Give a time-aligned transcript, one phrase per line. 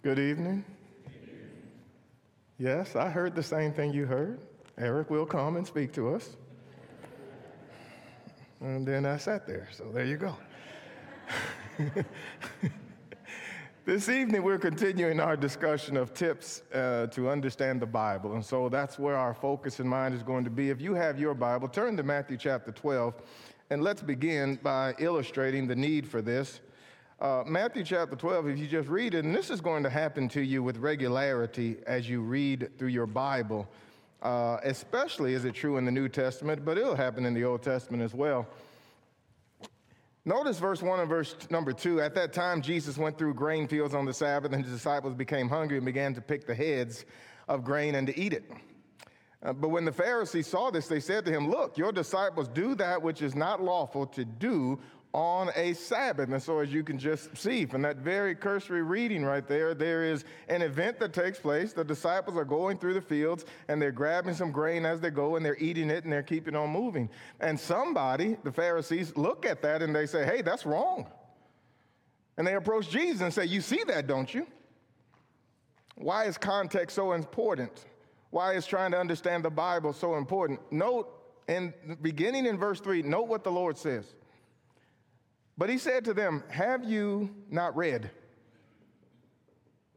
[0.00, 0.64] Good evening.
[2.56, 4.38] Yes, I heard the same thing you heard.
[4.78, 6.36] Eric will come and speak to us.
[8.60, 10.36] And then I sat there, so there you go.
[13.84, 18.34] this evening, we're continuing our discussion of tips uh, to understand the Bible.
[18.34, 20.70] And so that's where our focus and mind is going to be.
[20.70, 23.14] If you have your Bible, turn to Matthew chapter 12,
[23.70, 26.60] and let's begin by illustrating the need for this.
[27.20, 30.28] Uh, Matthew chapter 12, if you just read it, and this is going to happen
[30.28, 33.66] to you with regularity as you read through your Bible,
[34.22, 37.60] uh, especially is it true in the New Testament, but it'll happen in the Old
[37.60, 38.46] Testament as well.
[40.24, 42.00] Notice verse 1 and verse number 2.
[42.00, 45.48] At that time, Jesus went through grain fields on the Sabbath, and his disciples became
[45.48, 47.04] hungry and began to pick the heads
[47.48, 48.48] of grain and to eat it.
[49.42, 52.76] Uh, but when the Pharisees saw this, they said to him, Look, your disciples do
[52.76, 54.78] that which is not lawful to do
[55.14, 56.30] on a Sabbath.
[56.30, 60.04] And so, as you can just see from that very cursory reading right there, there
[60.04, 61.72] is an event that takes place.
[61.72, 65.36] The disciples are going through the fields and they're grabbing some grain as they go
[65.36, 67.08] and they're eating it and they're keeping on moving.
[67.40, 71.06] And somebody, the Pharisees, look at that and they say, hey, that's wrong.
[72.38, 74.46] And they approach Jesus and say, You see that, don't you?
[75.96, 77.84] Why is context so important?
[78.30, 80.60] Why is trying to understand the Bible so important?
[80.70, 81.08] Note
[81.48, 84.14] in beginning in verse 3, note what the Lord says.
[85.58, 88.10] But he said to them, Have you not read?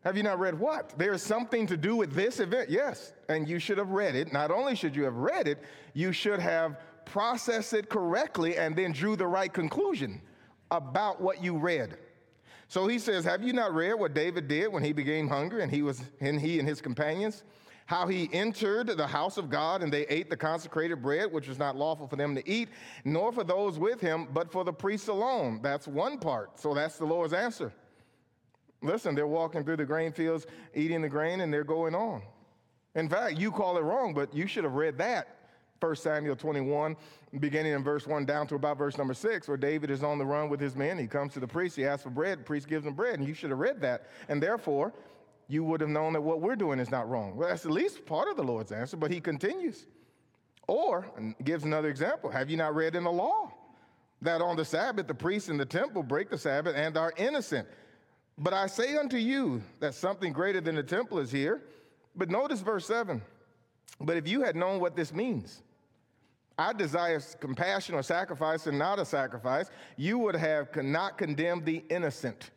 [0.04, 0.98] Have you not read what?
[0.98, 2.72] There is something to do with this event.
[2.72, 4.34] Yes, and you should have read it.
[4.34, 5.60] Not only should you have read it,
[5.94, 10.20] you should have processed it correctly and then drew the right conclusion
[10.72, 11.98] about what you read.
[12.68, 15.72] So he says, Have you not read what David did when he became hungry and
[15.72, 17.44] he was and he and his companions?
[17.92, 21.60] How he entered the house of God and they ate the consecrated bread, which was
[21.60, 22.70] not lawful for them to eat,
[23.04, 25.60] nor for those with him, but for the priests alone.
[25.62, 26.58] That's one part.
[26.58, 27.74] So that's the Lord's answer.
[28.82, 32.22] Listen, they're walking through the grain fields, eating the grain, and they're going on.
[32.96, 35.28] In fact, you call it wrong, but you should have read that.
[35.82, 36.96] 1 Samuel 21,
[37.40, 40.26] beginning in verse 1 down to about verse number 6, where David is on the
[40.26, 40.98] run with his men.
[40.98, 43.28] He comes to the priest, he asks for bread, the priest gives him bread, and
[43.28, 44.08] you should have read that.
[44.30, 44.94] And therefore,
[45.52, 47.36] you would have known that what we're doing is not wrong.
[47.36, 49.86] Well, that's at least part of the Lord's answer, but he continues.
[50.68, 51.06] Or
[51.44, 53.52] gives another example Have you not read in the law
[54.22, 57.68] that on the Sabbath the priests in the temple break the Sabbath and are innocent?
[58.38, 61.62] But I say unto you that something greater than the temple is here.
[62.16, 63.22] But notice verse 7.
[64.00, 65.62] But if you had known what this means,
[66.58, 71.84] I desire compassion or sacrifice and not a sacrifice, you would have not condemned the
[71.90, 72.52] innocent.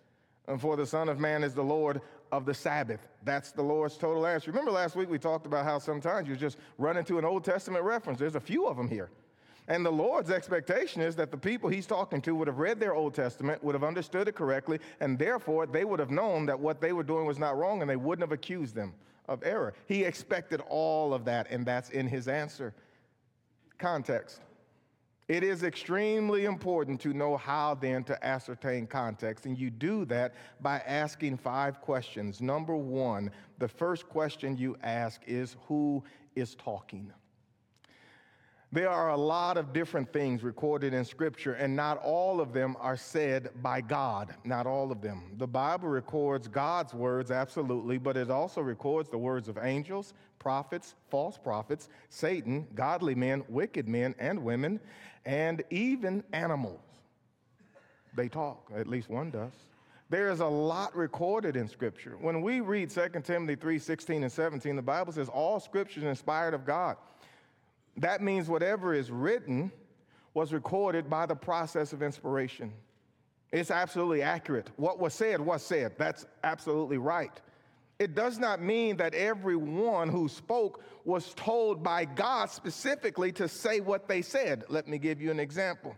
[0.47, 2.00] And for the Son of Man is the Lord
[2.32, 3.08] of the Sabbath.
[3.24, 4.50] That's the Lord's total answer.
[4.50, 7.84] Remember last week we talked about how sometimes you just run into an Old Testament
[7.84, 8.18] reference.
[8.18, 9.10] There's a few of them here.
[9.66, 12.94] And the Lord's expectation is that the people he's talking to would have read their
[12.94, 16.80] Old Testament, would have understood it correctly, and therefore they would have known that what
[16.82, 18.92] they were doing was not wrong and they wouldn't have accused them
[19.26, 19.72] of error.
[19.86, 22.74] He expected all of that, and that's in his answer.
[23.78, 24.41] Context.
[25.26, 30.34] It is extremely important to know how then to ascertain context, and you do that
[30.60, 32.42] by asking five questions.
[32.42, 36.04] Number one, the first question you ask is Who
[36.36, 37.10] is talking?
[38.74, 42.76] There are a lot of different things recorded in Scripture, and not all of them
[42.80, 44.34] are said by God.
[44.42, 45.30] Not all of them.
[45.38, 50.96] The Bible records God's words, absolutely, but it also records the words of angels, prophets,
[51.08, 54.80] false prophets, Satan, godly men, wicked men and women,
[55.24, 56.80] and even animals.
[58.16, 59.52] They talk, at least one does.
[60.10, 62.16] There is a lot recorded in Scripture.
[62.20, 66.06] When we read 2 Timothy 3 16 and 17, the Bible says all Scripture is
[66.06, 66.96] inspired of God.
[67.97, 69.71] That means whatever is written
[70.32, 72.72] was recorded by the process of inspiration.
[73.53, 74.69] It's absolutely accurate.
[74.77, 75.93] What was said was said.
[75.97, 77.41] That's absolutely right.
[78.00, 83.78] It does not mean that everyone who spoke was told by God specifically to say
[83.78, 84.65] what they said.
[84.68, 85.95] Let me give you an example.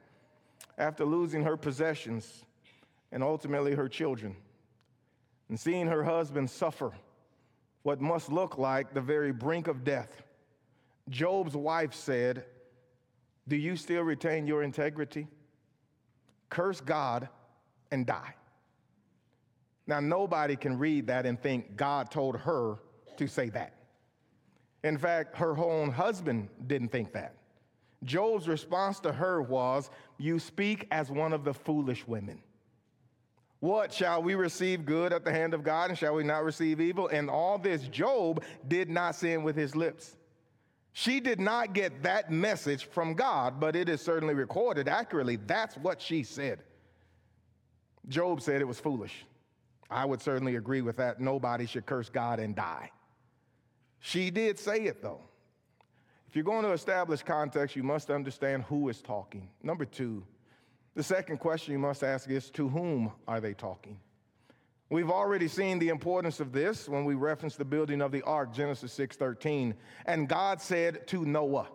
[0.77, 2.45] After losing her possessions
[3.11, 4.37] and ultimately her children,
[5.49, 6.93] and seeing her husband suffer
[7.83, 10.23] what must look like the very brink of death,
[11.09, 12.45] Job's wife said,
[13.47, 15.29] Do you still retain your integrity?
[16.51, 17.29] Curse God
[17.91, 18.35] and die.
[19.87, 22.79] Now, nobody can read that and think God told her
[23.17, 23.75] to say that.
[24.83, 27.35] In fact, her own husband didn't think that.
[28.05, 32.41] Job's response to her was, You speak as one of the foolish women.
[33.61, 36.81] What shall we receive good at the hand of God, and shall we not receive
[36.81, 37.09] evil?
[37.09, 40.17] And all this, Job did not sin with his lips.
[40.99, 45.37] She did not get that message from God, but it is certainly recorded accurately.
[45.37, 46.63] That's what she said.
[48.09, 49.27] Job said it was foolish.
[49.91, 51.21] I would certainly agree with that.
[51.21, 52.91] Nobody should curse God and die.
[54.01, 55.21] She did say it though.
[56.29, 59.51] If you're going to establish context, you must understand who is talking.
[59.63, 60.25] Number two,
[60.95, 64.01] the second question you must ask is to whom are they talking?
[64.89, 68.53] We've already seen the importance of this when we reference the building of the ark,
[68.53, 69.75] Genesis 6:13.
[70.07, 71.69] And God said to Noah,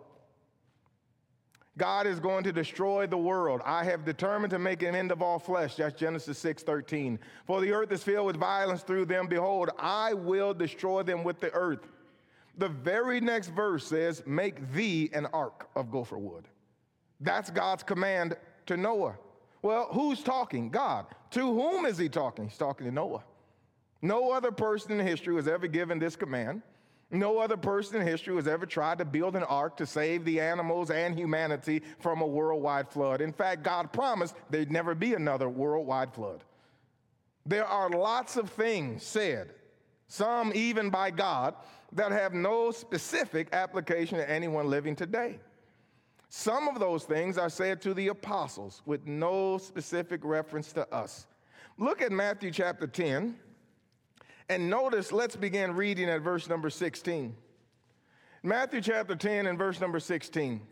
[1.78, 3.60] God is going to destroy the world.
[3.64, 5.76] I have determined to make an end of all flesh.
[5.76, 7.18] That's Genesis 6:13.
[7.46, 9.26] For the earth is filled with violence through them.
[9.26, 11.86] Behold, I will destroy them with the earth.
[12.58, 16.48] The very next verse says, Make thee an ark of gopher wood.
[17.20, 18.36] That's God's command
[18.66, 19.16] to Noah.
[19.62, 20.70] Well, who's talking?
[20.70, 21.06] God.
[21.30, 22.48] To whom is he talking?
[22.48, 23.24] He's talking to Noah.
[24.02, 26.62] No other person in history was ever given this command.
[27.12, 30.40] No other person in history has ever tried to build an ark to save the
[30.40, 33.20] animals and humanity from a worldwide flood.
[33.20, 36.42] In fact, God promised there'd never be another worldwide flood.
[37.44, 39.52] There are lots of things said,
[40.08, 41.54] some even by God,
[41.92, 45.38] that have no specific application to anyone living today.
[46.34, 51.26] Some of those things are said to the apostles with no specific reference to us.
[51.76, 53.36] Look at Matthew chapter 10
[54.48, 57.36] and notice, let's begin reading at verse number 16.
[58.42, 60.62] Matthew chapter 10 and verse number 16.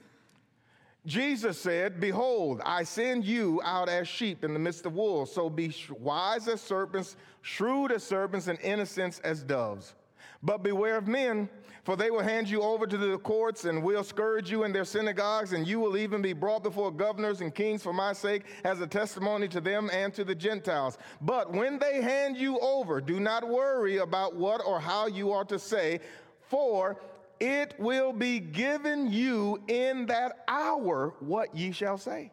[1.05, 5.31] Jesus said, Behold, I send you out as sheep in the midst of wolves.
[5.31, 9.95] So be wise as serpents, shrewd as serpents, and innocent as doves.
[10.43, 11.51] But beware of men,
[11.85, 14.85] for they will hand you over to the courts and will scourge you in their
[14.85, 18.81] synagogues, and you will even be brought before governors and kings for my sake as
[18.81, 20.97] a testimony to them and to the Gentiles.
[21.21, 25.45] But when they hand you over, do not worry about what or how you are
[25.45, 26.01] to say,
[26.41, 27.01] for
[27.39, 32.33] it will be given you in that hour what ye shall say.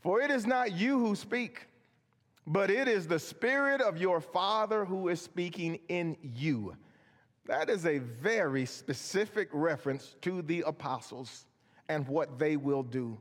[0.00, 1.66] For it is not you who speak
[2.46, 6.76] but it is the Spirit of your Father who is speaking in you.
[7.46, 11.46] That is a very specific reference to the apostles
[11.88, 13.18] and what they will do.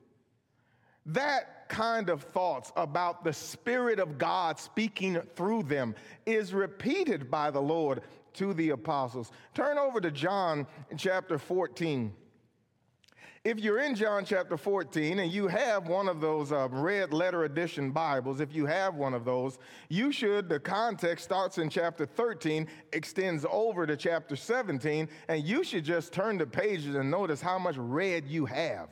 [1.05, 5.95] That kind of thoughts about the Spirit of God speaking through them
[6.25, 8.01] is repeated by the Lord
[8.33, 9.31] to the apostles.
[9.53, 10.67] Turn over to John
[10.97, 12.13] chapter 14.
[13.45, 17.45] If you're in John chapter 14 and you have one of those uh, red letter
[17.45, 22.05] edition Bibles, if you have one of those, you should, the context starts in chapter
[22.05, 27.39] 13, extends over to chapter 17, and you should just turn the pages and notice
[27.39, 28.89] how much red you have.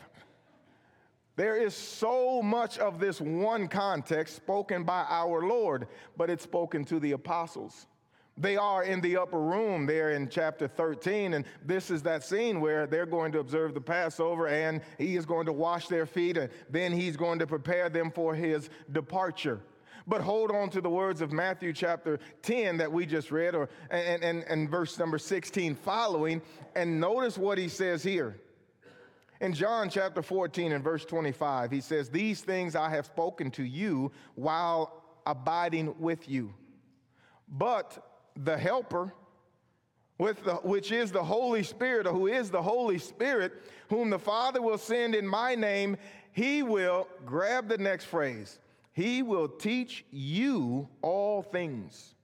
[1.36, 6.86] There is so much of this one context spoken by our Lord, but it's spoken
[6.86, 7.86] to the apostles.
[8.38, 12.62] They are in the upper room there in chapter 13, and this is that scene
[12.62, 16.38] where they're going to observe the Passover and he is going to wash their feet,
[16.38, 19.60] and then he's going to prepare them for his departure.
[20.06, 23.70] But hold on to the words of Matthew chapter 10 that we just read, or
[23.90, 26.42] and, and, and verse number 16 following,
[26.76, 28.40] and notice what he says here.
[29.42, 33.64] In John chapter 14 and verse 25, he says, These things I have spoken to
[33.64, 36.54] you while abiding with you.
[37.50, 38.02] But
[38.44, 39.14] the helper,
[40.18, 43.54] with the, which is the Holy Spirit, or who is the Holy Spirit,
[43.90, 45.98] whom the Father will send in my name,
[46.32, 48.60] he will, grab the next phrase,
[48.94, 52.16] he will teach you all things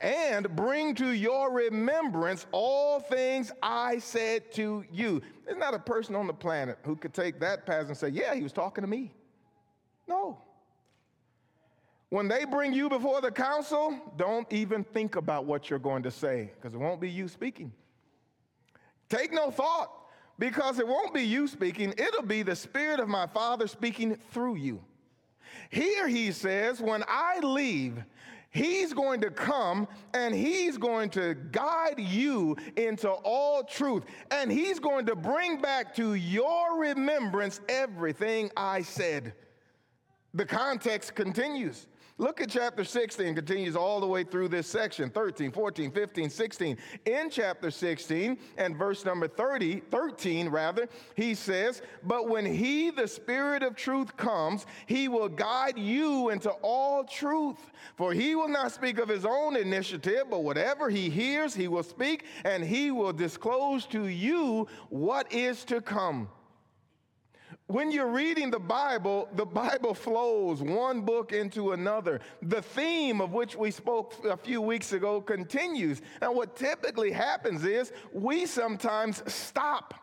[0.00, 5.22] and bring to your remembrance all things I said to you.
[5.44, 8.34] There's not a person on the planet who could take that passage and say, Yeah,
[8.34, 9.12] he was talking to me.
[10.08, 10.38] No.
[12.12, 16.10] When they bring you before the council, don't even think about what you're going to
[16.10, 17.72] say because it won't be you speaking.
[19.08, 19.90] Take no thought
[20.38, 24.56] because it won't be you speaking, it'll be the Spirit of my Father speaking through
[24.56, 24.84] you.
[25.70, 28.04] Here he says, when I leave,
[28.50, 34.04] He's going to come and he's going to guide you into all truth.
[34.30, 39.32] And he's going to bring back to your remembrance everything I said.
[40.34, 41.86] The context continues.
[42.18, 46.76] Look at chapter 16, continues all the way through this section 13, 14, 15, 16.
[47.06, 53.08] In chapter 16 and verse number 30, 13 rather, he says, But when he, the
[53.08, 57.72] Spirit of truth, comes, he will guide you into all truth.
[57.96, 61.82] For he will not speak of his own initiative, but whatever he hears, he will
[61.82, 66.28] speak, and he will disclose to you what is to come
[67.72, 72.20] when you're reading the Bible, the Bible flows one book into another.
[72.42, 76.02] The theme of which we spoke a few weeks ago continues.
[76.20, 79.94] And what typically happens is we sometimes stop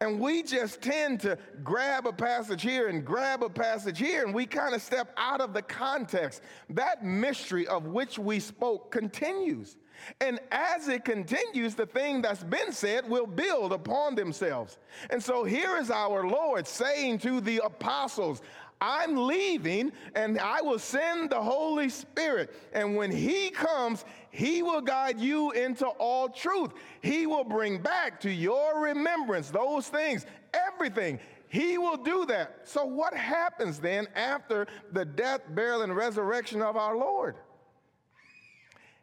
[0.00, 4.32] And we just tend to grab a passage here and grab a passage here, and
[4.32, 6.42] we kind of step out of the context.
[6.70, 9.76] That mystery of which we spoke continues.
[10.20, 14.78] And as it continues, the thing that's been said will build upon themselves.
[15.10, 18.42] And so here is our Lord saying to the apostles,
[18.80, 22.54] I'm leaving and I will send the Holy Spirit.
[22.72, 26.72] And when He comes, He will guide you into all truth.
[27.02, 31.18] He will bring back to your remembrance those things, everything.
[31.48, 32.60] He will do that.
[32.64, 37.36] So, what happens then after the death, burial, and resurrection of our Lord?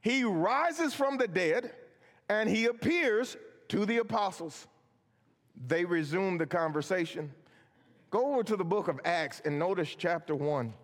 [0.05, 1.71] He rises from the dead
[2.29, 3.35] and he appears
[3.69, 4.67] to the apostles.
[5.65, 7.33] They resume the conversation.
[8.11, 10.75] Go over to the book of Acts and notice chapter 1.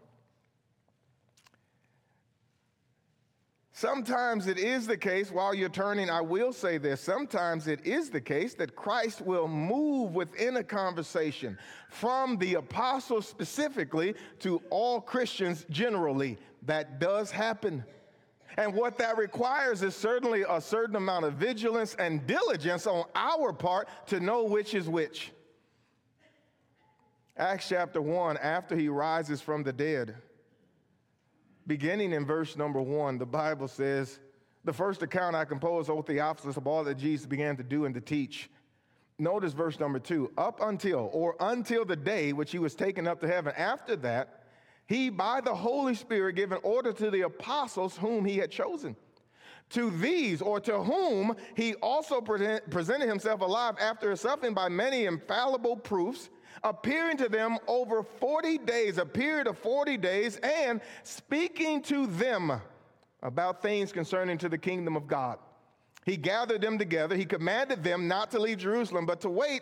[3.74, 7.00] Sometimes it is the case, while you're turning, I will say this.
[7.00, 11.60] Sometimes it is the case that Christ will move within a conversation
[11.92, 16.40] from the apostles specifically to all Christians generally.
[16.64, 17.86] That does happen.
[18.58, 23.54] And what that requires is certainly a certain amount of vigilance and diligence on our
[23.54, 25.32] part to know which is which.
[27.38, 30.16] Acts chapter 1, after he rises from the dead,
[31.66, 34.20] beginning in verse number 1, the Bible says,
[34.66, 37.96] The first account I compose, O Theophilus, of all that Jesus began to do and
[37.96, 38.50] to teach.
[39.18, 43.22] Notice verse number 2 up until, or until the day which he was taken up
[43.22, 43.54] to heaven.
[43.56, 44.41] After that,
[44.92, 48.96] he, by the Holy Spirit, gave an order to the apostles whom he had chosen.
[49.70, 55.06] To these, or to whom he also present, presented himself alive after suffering by many
[55.06, 56.30] infallible proofs
[56.64, 62.62] appearing to them over 40 days, a period of 40 days, and speaking to them
[63.24, 65.40] about things concerning to the kingdom of God.
[66.06, 67.16] He gathered them together.
[67.16, 69.62] He commanded them not to leave Jerusalem, but to wait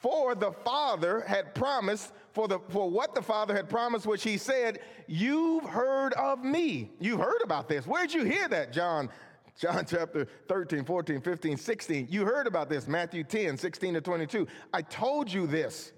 [0.00, 4.36] for the Father had promised, for, the, for what the Father had promised, which he
[4.36, 6.90] said, You've heard of me.
[6.98, 7.86] You've heard about this.
[7.86, 9.10] Where'd you hear that, John?
[9.58, 12.08] John chapter 13, 14, 15, 16.
[12.10, 14.46] You heard about this, Matthew 10, 16 to 22.
[14.72, 15.92] I told you this.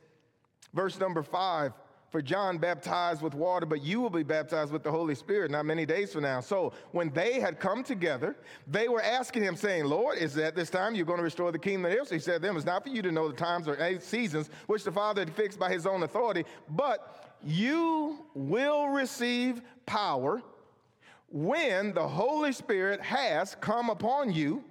[0.73, 1.73] Verse number five
[2.15, 5.67] for John baptized with water, but you will be baptized with the Holy Spirit not
[5.67, 6.39] many days from now.
[6.39, 8.37] So when they had come together,
[8.69, 11.59] they were asking him, saying, Lord, is that this time you're going to restore the
[11.59, 12.07] kingdom of Israel?
[12.13, 14.85] He said to them, It's not for you to know the times or seasons which
[14.85, 20.41] the Father had fixed by his own authority, but you will receive power
[21.31, 24.63] when the Holy Spirit has come upon you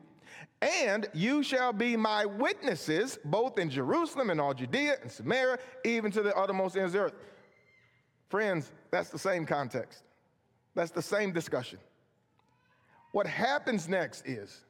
[0.62, 6.10] and you shall be my witnesses both in Jerusalem and all Judea and Samaria, even
[6.12, 7.14] to the uttermost ends of the earth.
[8.34, 10.02] Friends, that's the same context.
[10.74, 11.78] That's the same discussion.
[13.12, 14.62] What happens next is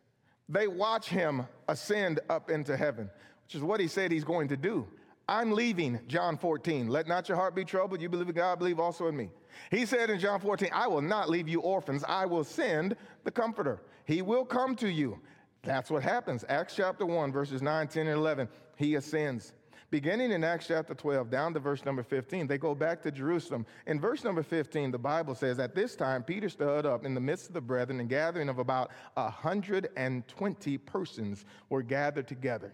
[0.50, 3.10] they watch him ascend up into heaven,
[3.46, 4.86] which is what he said he's going to do.
[5.30, 6.90] I'm leaving, John 14.
[6.90, 8.02] Let not your heart be troubled.
[8.02, 9.30] You believe in God, believe also in me.
[9.72, 12.04] He said in John 14, I will not leave you orphans.
[12.06, 13.80] I will send the Comforter.
[14.04, 15.22] He will come to you.
[15.62, 16.44] That's what happens.
[16.50, 18.50] Acts chapter 1, verses 9, 10, and 11.
[18.76, 19.54] He ascends.
[19.94, 23.64] Beginning in Acts chapter 12, down to verse number 15, they go back to Jerusalem.
[23.86, 27.22] In verse number 15, the Bible says, At this time, Peter stood up in the
[27.22, 32.74] midst of the brethren, and gathering of about 120 persons were gathered together.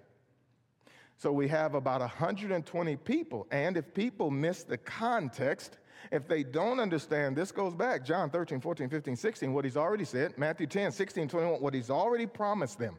[1.17, 3.47] So we have about 120 people.
[3.51, 5.77] And if people miss the context,
[6.13, 10.05] if they don't understand, this goes back John 13, 14, 15, 16, what he's already
[10.05, 12.95] said, Matthew 10, 16, 21, what he's already promised them.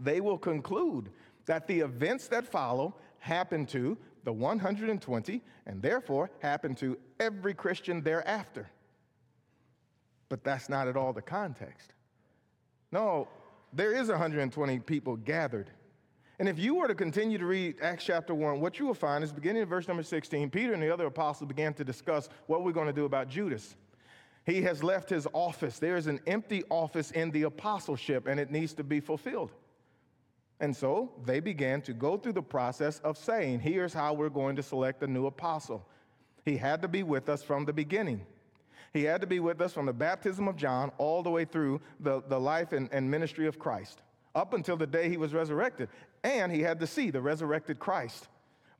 [0.00, 1.10] They will conclude
[1.48, 8.00] that the events that follow happen to the 120 and therefore happen to every Christian
[8.02, 8.70] thereafter.
[10.28, 11.92] But that's not at all the context.
[12.92, 13.28] No,
[13.72, 15.70] there is 120 people gathered
[16.38, 19.24] and if you were to continue to read Acts chapter 1, what you will find
[19.24, 22.62] is beginning in verse number 16, Peter and the other apostles began to discuss what
[22.62, 23.74] we're going to do about Judas.
[24.46, 25.80] He has left his office.
[25.80, 29.50] There is an empty office in the apostleship, and it needs to be fulfilled.
[30.60, 34.56] And so they began to go through the process of saying, here's how we're going
[34.56, 35.86] to select a new apostle.
[36.44, 38.26] He had to be with us from the beginning.
[38.92, 41.80] He had to be with us from the baptism of John all the way through
[42.00, 44.00] the, the life and, and ministry of Christ,
[44.34, 45.88] up until the day he was resurrected
[46.24, 48.28] and he had to see the resurrected Christ.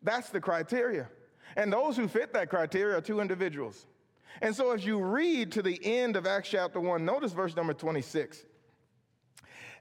[0.03, 1.09] That's the criteria.
[1.57, 3.87] And those who fit that criteria are two individuals.
[4.41, 7.75] And so as you read to the end of Acts chapter 1, notice verse number
[7.75, 8.45] 26.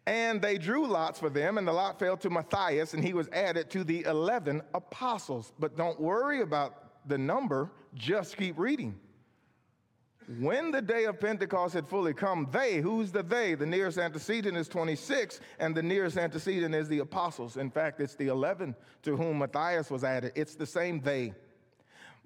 [0.08, 3.28] And they drew lots for them, and the lot fell to Matthias, and he was
[3.34, 5.52] added to the 11 apostles.
[5.60, 8.98] But don't worry about the number, just keep reading.
[10.40, 13.56] When the day of Pentecost had fully come, they, who's the they?
[13.56, 17.58] The nearest antecedent is 26, and the nearest antecedent is the apostles.
[17.58, 20.32] In fact, it's the 11 to whom Matthias was added.
[20.36, 21.34] It's the same they.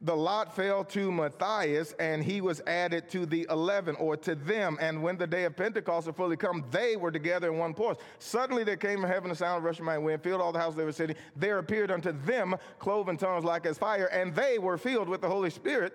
[0.04, 4.78] The lot fell to Matthias, and he was added to the 11 or to them.
[4.82, 7.98] And when the day of Pentecost had fully come, they were together in one place.
[8.18, 10.74] Suddenly there came from heaven a sound of rushing mighty wind, filled all the house
[10.74, 11.16] they were sitting.
[11.36, 15.30] There appeared unto them cloven tongues like as fire, and they were filled with the
[15.30, 15.94] Holy Spirit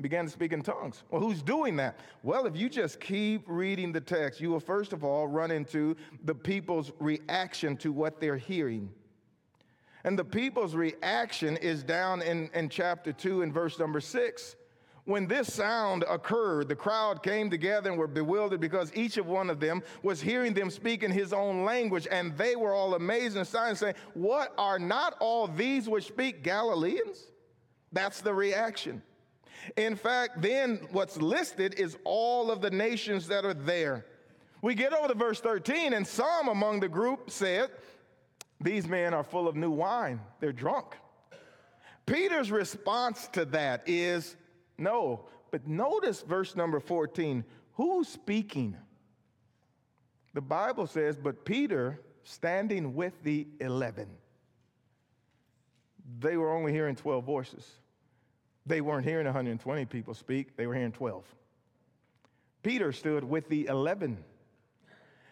[0.00, 1.02] began to speak in tongues.
[1.10, 1.98] Well, who's doing that?
[2.22, 5.96] Well, if you just keep reading the text, you will first of all run into
[6.24, 8.90] the people's reaction to what they're hearing.
[10.04, 14.56] And the people's reaction is down in, in chapter 2 and verse number 6.
[15.04, 19.48] When this sound occurred, the crowd came together and were bewildered because each of one
[19.48, 23.34] of them was hearing them speak in his own language, and they were all amazed
[23.36, 27.24] and silent, saying, What are not all these which speak Galileans?
[27.90, 29.02] That's the reaction.
[29.78, 34.04] In fact, then what's listed is all of the nations that are there.
[34.60, 37.70] We get over to verse 13, and some among the group said,
[38.60, 40.96] These men are full of new wine, they're drunk.
[42.06, 44.36] Peter's response to that is
[44.78, 45.26] no.
[45.50, 48.76] But notice verse number 14 who's speaking?
[50.34, 54.08] The Bible says, But Peter standing with the 11.
[56.20, 57.66] They were only hearing 12 voices.
[58.66, 61.24] They weren't hearing 120 people speak, they were hearing 12.
[62.62, 64.18] Peter stood with the 11.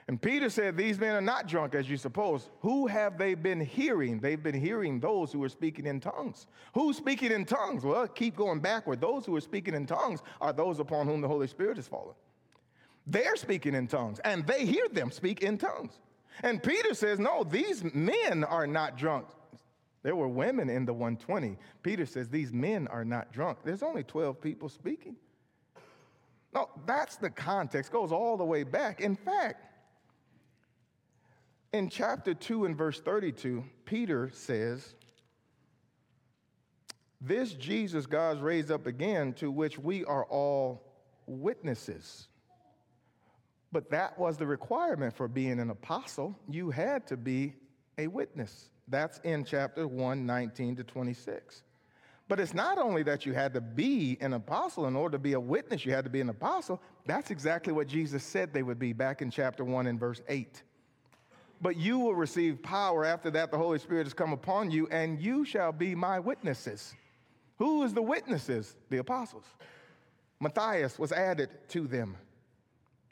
[0.08, 2.48] And Peter said, These men are not drunk as you suppose.
[2.60, 4.20] Who have they been hearing?
[4.20, 6.46] They've been hearing those who are speaking in tongues.
[6.74, 7.82] Who's speaking in tongues?
[7.82, 9.00] Well, keep going backward.
[9.00, 12.14] Those who are speaking in tongues are those upon whom the Holy Spirit has fallen.
[13.06, 15.98] They're speaking in tongues, and they hear them speak in tongues.
[16.42, 19.26] And Peter says, No, these men are not drunk.
[20.06, 21.56] There were women in the 120.
[21.82, 23.58] Peter says these men are not drunk.
[23.64, 25.16] There's only 12 people speaking.
[26.54, 29.00] No, that's the context, goes all the way back.
[29.00, 29.64] In fact,
[31.72, 34.94] in chapter 2 and verse 32, Peter says,
[37.20, 40.82] This Jesus God's raised up again, to which we are all
[41.26, 42.28] witnesses.
[43.72, 46.38] But that was the requirement for being an apostle.
[46.48, 47.54] You had to be
[47.98, 48.70] a witness.
[48.88, 51.62] That's in chapter 1, 19 to 26.
[52.28, 55.34] But it's not only that you had to be an apostle in order to be
[55.34, 56.80] a witness, you had to be an apostle.
[57.04, 60.62] That's exactly what Jesus said they would be back in chapter 1 and verse 8.
[61.60, 65.18] But you will receive power after that the Holy Spirit has come upon you, and
[65.20, 66.94] you shall be my witnesses.
[67.58, 68.76] Who is the witnesses?
[68.90, 69.44] The apostles.
[70.40, 72.16] Matthias was added to them.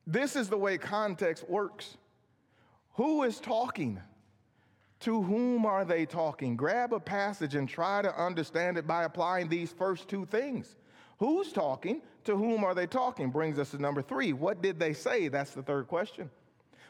[0.07, 1.97] This is the way context works.
[2.95, 4.01] Who is talking?
[5.01, 6.57] To whom are they talking?
[6.57, 10.77] Grab a passage and try to understand it by applying these first two things.
[11.19, 12.03] Who's talking?
[12.25, 13.31] To whom are they talking?
[13.31, 14.33] Brings us to number three.
[14.33, 15.29] What did they say?
[15.29, 16.31] That's the third question.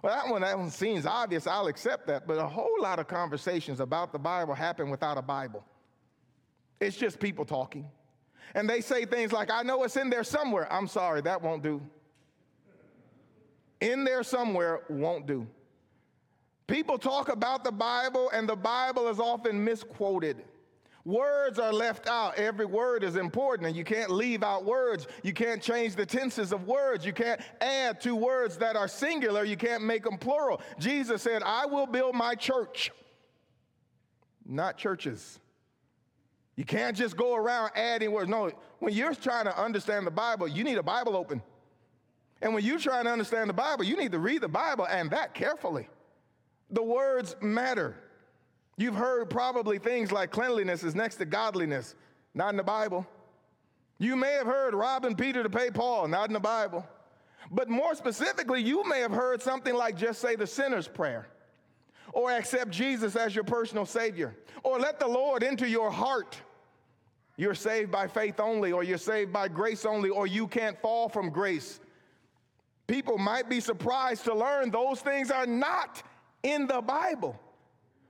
[0.05, 1.47] Well, that one, that one seems obvious.
[1.47, 2.27] I'll accept that.
[2.27, 5.64] But a whole lot of conversations about the Bible happen without a Bible.
[6.79, 7.88] It's just people talking.
[8.55, 10.71] And they say things like, I know it's in there somewhere.
[10.71, 11.81] I'm sorry, that won't do.
[13.81, 15.47] In there somewhere won't do.
[16.67, 20.45] People talk about the Bible, and the Bible is often misquoted.
[21.05, 22.38] Words are left out.
[22.38, 25.07] Every word is important, and you can't leave out words.
[25.23, 27.05] You can't change the tenses of words.
[27.05, 29.45] You can't add two words that are singular.
[29.45, 30.62] You can't make them plural.
[30.79, 32.90] Jesus said, I will build my church,
[34.47, 35.38] not churches.
[36.57, 38.31] You can't just go around adding words.
[38.31, 41.43] No, when you're trying to understand the Bible, you need a Bible open.
[42.40, 45.11] And when you're trying to understand the Bible, you need to read the Bible and
[45.11, 45.88] that carefully.
[46.71, 47.97] The words matter.
[48.76, 51.94] You've heard probably things like cleanliness is next to godliness,
[52.34, 53.06] not in the Bible.
[53.98, 56.87] You may have heard robbing Peter to pay Paul, not in the Bible.
[57.50, 61.28] But more specifically, you may have heard something like just say the sinner's prayer,
[62.12, 66.37] or accept Jesus as your personal Savior, or let the Lord into your heart.
[67.37, 71.08] You're saved by faith only, or you're saved by grace only, or you can't fall
[71.08, 71.80] from grace.
[72.87, 76.02] People might be surprised to learn those things are not
[76.42, 77.38] in the Bible.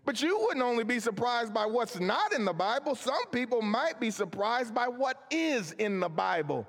[0.05, 3.99] But you wouldn't only be surprised by what's not in the Bible, some people might
[3.99, 6.67] be surprised by what is in the Bible.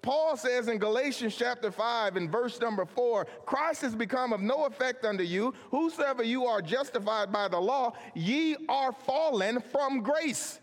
[0.00, 4.64] Paul says in Galatians chapter 5 and verse number 4 Christ has become of no
[4.64, 5.52] effect unto you.
[5.70, 10.60] Whosoever you are justified by the law, ye are fallen from grace.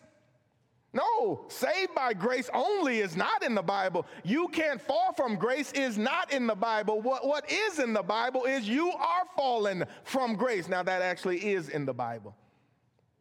[0.95, 4.07] No, saved by grace only is not in the Bible.
[4.23, 7.01] You can't fall from grace is not in the Bible.
[7.01, 10.69] What, what is in the Bible is you are fallen from grace.
[10.69, 12.33] Now, that actually is in the Bible,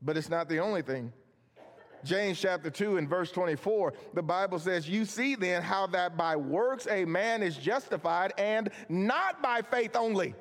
[0.01, 1.13] but it's not the only thing.
[2.05, 6.37] James chapter 2 and verse 24, the Bible says, You see then how that by
[6.37, 10.37] works a man is justified and not by faith only.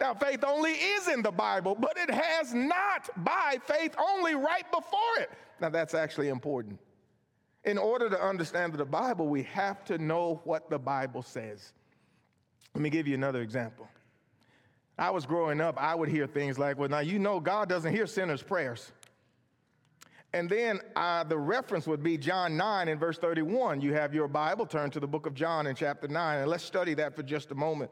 [0.00, 4.70] Now, faith only is in the Bible, but it has not by faith only right
[4.70, 5.30] before it.
[5.60, 6.78] Now, that's actually important.
[7.64, 11.72] In order to understand the Bible, we have to know what the Bible says.
[12.74, 13.88] Let me give you another example.
[14.98, 17.92] I was growing up, I would hear things like, well, now you know God doesn't
[17.92, 18.92] hear sinners' prayers.
[20.32, 23.80] And then uh, the reference would be John 9 and verse 31.
[23.80, 26.64] You have your Bible, turn to the book of John in chapter 9, and let's
[26.64, 27.90] study that for just a moment.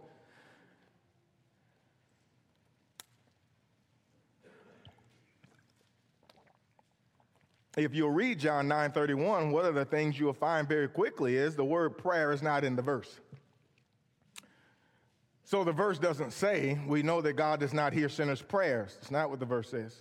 [7.76, 11.64] If you'll read John 9:31, one of the things you'll find very quickly is the
[11.64, 13.20] word prayer is not in the verse.
[15.44, 18.96] So the verse doesn't say, we know that God does not hear sinners' prayers.
[19.00, 19.94] It's not what the verse says.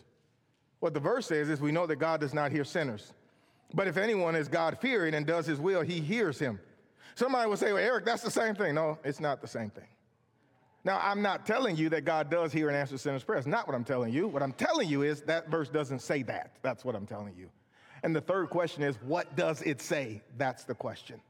[0.79, 3.13] What the verse says is, we know that God does not hear sinners.
[3.73, 6.59] But if anyone is God fearing and does his will, he hears him.
[7.15, 8.75] Somebody will say, well, Eric, that's the same thing.
[8.75, 9.87] No, it's not the same thing.
[10.85, 13.45] Now, I'm not telling you that God does hear and answer sinners' prayers.
[13.45, 14.27] Not what I'm telling you.
[14.27, 16.55] What I'm telling you is that verse doesn't say that.
[16.61, 17.49] That's what I'm telling you.
[18.03, 20.21] And the third question is, what does it say?
[20.37, 21.21] That's the question.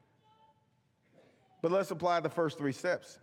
[1.61, 3.19] But let's apply the first three steps.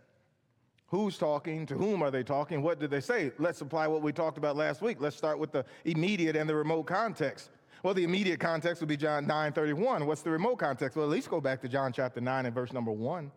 [0.86, 1.66] Who's talking?
[1.66, 2.62] To whom are they talking?
[2.62, 3.32] What did they say?
[3.38, 4.96] Let's apply what we talked about last week.
[5.00, 7.50] Let's start with the immediate and the remote context.
[7.82, 10.06] Well, the immediate context would be John 9 31.
[10.06, 10.96] What's the remote context?
[10.96, 13.30] Well, at least go back to John chapter 9 and verse number 1.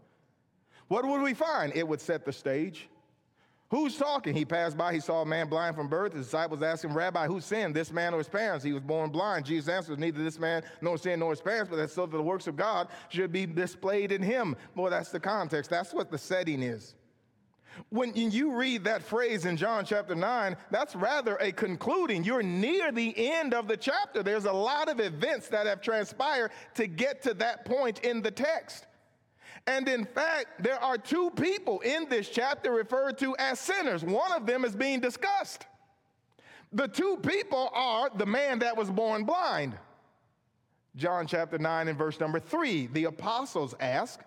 [0.87, 1.73] What would we find?
[1.75, 2.89] It would set the stage.
[3.73, 4.35] Who's talking?
[4.35, 6.13] He passed by, he saw a man blind from birth.
[6.13, 8.63] His disciples asked him, Rabbi, who sinned, this man or his parents?
[8.63, 9.47] He was born blind.
[9.47, 12.21] Jesus answered, Neither this man nor sin nor his parents, but that so that the
[12.21, 14.55] works of God should be displayed in him.
[14.75, 15.71] Boy, that's the context.
[15.71, 16.93] That's what the setting is.
[17.89, 22.23] When you read that phrase in John chapter 9, that's rather a concluding.
[22.23, 24.21] You're near the end of the chapter.
[24.21, 28.29] There's a lot of events that have transpired to get to that point in the
[28.29, 28.85] text.
[29.65, 34.03] And in fact, there are two people in this chapter referred to as sinners.
[34.03, 35.65] One of them is being discussed.
[36.73, 39.77] The two people are the man that was born blind.
[40.95, 44.19] John chapter 9 and verse number 3, the apostles ask,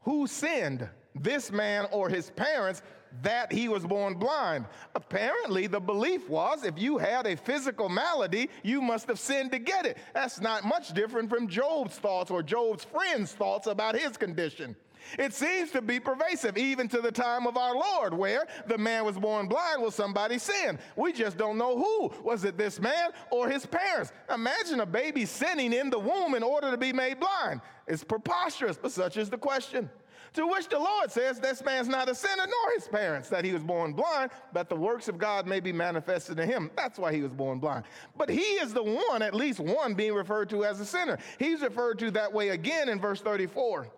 [0.00, 0.88] Who sinned?
[1.14, 2.82] This man or his parents
[3.22, 4.66] that he was born blind.
[4.94, 9.58] Apparently, the belief was if you had a physical malady, you must have sinned to
[9.58, 9.98] get it.
[10.14, 14.74] That's not much different from Job's thoughts or Job's friends' thoughts about his condition.
[15.18, 19.04] It seems to be pervasive even to the time of our Lord, where the man
[19.04, 19.82] was born blind.
[19.82, 20.78] Well, somebody sinned.
[20.96, 22.12] We just don't know who.
[22.22, 24.12] Was it this man or his parents?
[24.32, 27.60] Imagine a baby sinning in the womb in order to be made blind.
[27.86, 29.90] It's preposterous, but such is the question.
[30.34, 33.52] To which the Lord says, This man's not a sinner, nor his parents, that he
[33.52, 36.70] was born blind, but the works of God may be manifested in him.
[36.76, 37.84] That's why he was born blind.
[38.16, 41.18] But he is the one, at least one, being referred to as a sinner.
[41.38, 43.88] He's referred to that way again in verse 34.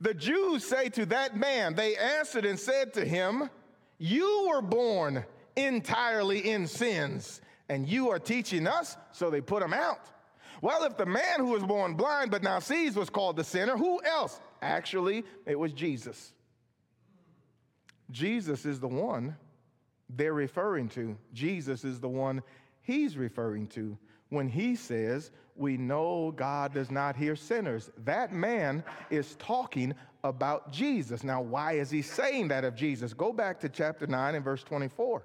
[0.00, 3.50] The Jews say to that man, They answered and said to him,
[3.98, 5.24] You were born
[5.56, 8.96] entirely in sins, and you are teaching us.
[9.10, 10.10] So they put him out.
[10.60, 13.76] Well, if the man who was born blind but now sees was called the sinner,
[13.76, 14.40] who else?
[14.62, 16.32] Actually, it was Jesus.
[18.10, 19.36] Jesus is the one
[20.08, 21.16] they're referring to.
[21.32, 22.42] Jesus is the one
[22.82, 23.98] he's referring to
[24.28, 27.90] when he says, We know God does not hear sinners.
[28.04, 29.94] That man is talking
[30.24, 31.24] about Jesus.
[31.24, 33.12] Now, why is he saying that of Jesus?
[33.12, 35.24] Go back to chapter 9 and verse 24.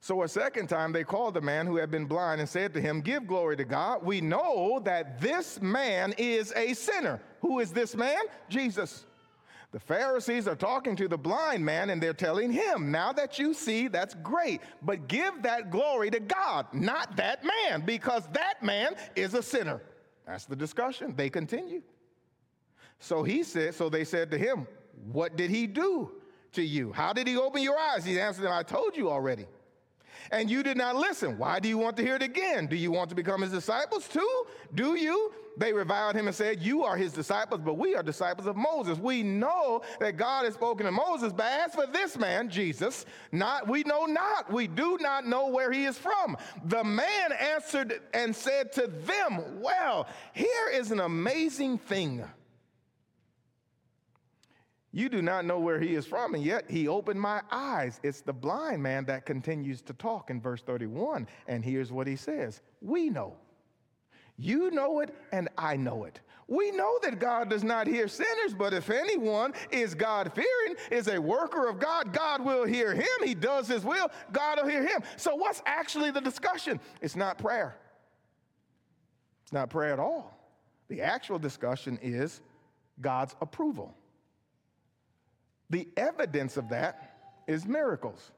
[0.00, 2.80] So a second time they called the man who had been blind and said to
[2.80, 4.04] him, Give glory to God.
[4.04, 7.20] We know that this man is a sinner.
[7.40, 8.22] Who is this man?
[8.48, 9.04] Jesus.
[9.72, 13.52] The Pharisees are talking to the blind man and they're telling him, Now that you
[13.52, 18.94] see, that's great, but give that glory to God, not that man, because that man
[19.16, 19.82] is a sinner.
[20.26, 21.14] That's the discussion.
[21.16, 21.82] They continue.
[22.98, 24.66] So he said, so they said to him,
[25.12, 26.12] What did he do
[26.52, 26.92] to you?
[26.92, 28.04] How did he open your eyes?
[28.04, 29.46] He answered them, I told you already
[30.30, 31.38] and you did not listen.
[31.38, 32.66] Why do you want to hear it again?
[32.66, 34.46] Do you want to become his disciples too?
[34.74, 35.32] Do you?
[35.58, 38.98] They reviled him and said, You are his disciples, but we are disciples of Moses.
[38.98, 43.66] We know that God has spoken to Moses, but as for this man, Jesus, not
[43.66, 44.52] we know not.
[44.52, 46.36] We do not know where he is from.
[46.66, 52.24] The man answered and said to them, Well, here is an amazing thing.
[54.96, 58.00] You do not know where he is from, and yet he opened my eyes.
[58.02, 61.28] It's the blind man that continues to talk in verse 31.
[61.46, 63.36] And here's what he says We know.
[64.38, 66.20] You know it, and I know it.
[66.48, 71.08] We know that God does not hear sinners, but if anyone is God fearing, is
[71.08, 73.06] a worker of God, God will hear him.
[73.22, 75.02] He does his will, God will hear him.
[75.18, 76.80] So, what's actually the discussion?
[77.02, 77.76] It's not prayer.
[79.42, 80.34] It's not prayer at all.
[80.88, 82.40] The actual discussion is
[82.98, 83.94] God's approval.
[85.70, 88.30] The evidence of that is miracles.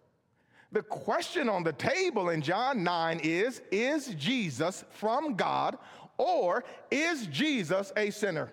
[0.72, 5.78] The question on the table in John 9 is Is Jesus from God
[6.16, 8.52] or is Jesus a sinner?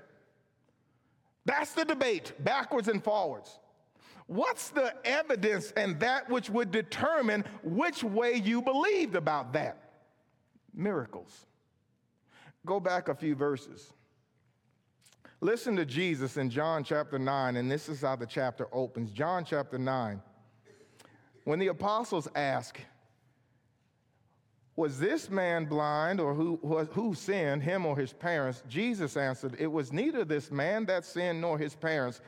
[1.46, 3.60] That's the debate, backwards and forwards.
[4.28, 9.78] What's the evidence and that which would determine which way you believed about that?
[10.74, 11.46] Miracles.
[12.66, 13.94] Go back a few verses.
[15.46, 19.12] Listen to Jesus in John chapter 9, and this is how the chapter opens.
[19.12, 20.20] John chapter 9.
[21.44, 22.80] When the apostles ask,
[24.76, 26.58] Was this man blind, or who,
[26.94, 28.64] who sinned, him or his parents?
[28.68, 32.22] Jesus answered, It was neither this man that sinned nor his parents.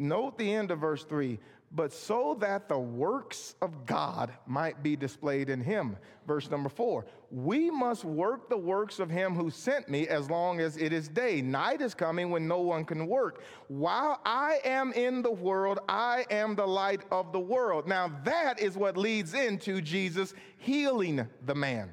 [0.00, 1.38] Note the end of verse 3
[1.72, 5.96] but so that the works of God might be displayed in him.
[6.26, 10.60] Verse number four, we must work the works of him who sent me as long
[10.60, 11.42] as it is day.
[11.42, 13.42] Night is coming when no one can work.
[13.68, 17.86] While I am in the world, I am the light of the world.
[17.86, 21.92] Now, that is what leads into Jesus healing the man.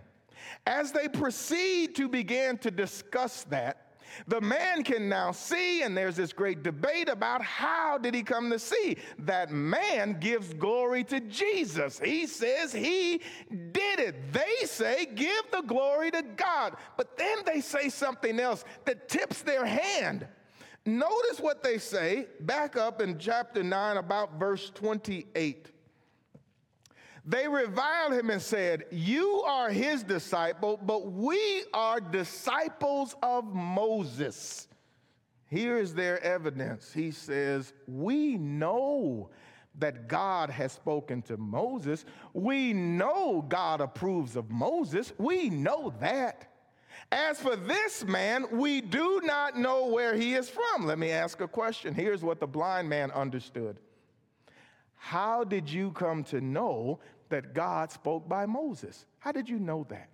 [0.66, 3.83] As they proceed to begin to discuss that,
[4.28, 8.50] the man can now see, and there's this great debate about how did he come
[8.50, 8.98] to see.
[9.20, 12.00] That man gives glory to Jesus.
[12.00, 14.34] He says he did it.
[14.34, 16.76] They say, give the glory to God.
[16.98, 20.28] But then they say something else that tips their hand.
[20.86, 25.73] Notice what they say back up in chapter 9, about verse 28.
[27.26, 34.68] They reviled him and said, You are his disciple, but we are disciples of Moses.
[35.50, 36.92] Here is their evidence.
[36.92, 39.30] He says, We know
[39.80, 42.06] that God has spoken to Moses.
[42.34, 45.14] We know God approves of Moses.
[45.18, 46.50] We know that.
[47.12, 50.86] As for this man, we do not know where he is from.
[50.86, 51.94] Let me ask a question.
[51.94, 53.78] Here's what the blind man understood.
[54.96, 57.00] How did you come to know
[57.34, 59.08] that God spoke by Moses.
[59.18, 60.08] How did you know that?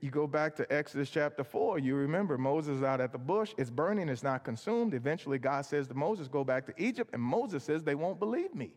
[0.00, 3.70] You go back to Exodus chapter 4, you remember Moses out at the bush, it's
[3.70, 4.94] burning, it's not consumed.
[4.94, 8.52] Eventually, God says to Moses, Go back to Egypt, and Moses says, They won't believe
[8.52, 8.72] me.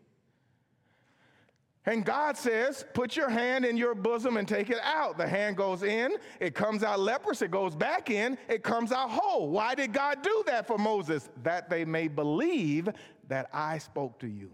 [1.84, 5.18] And God says, Put your hand in your bosom and take it out.
[5.18, 9.10] The hand goes in, it comes out leprous, it goes back in, it comes out
[9.10, 9.48] whole.
[9.48, 11.28] Why did God do that for Moses?
[11.42, 12.88] That they may believe
[13.26, 14.52] that I spoke to you.